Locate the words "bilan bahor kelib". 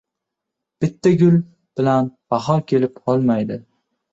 1.81-2.99